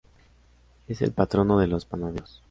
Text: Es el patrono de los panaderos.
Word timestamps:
Es 0.87 1.03
el 1.03 1.11
patrono 1.11 1.59
de 1.59 1.67
los 1.67 1.85
panaderos. 1.85 2.39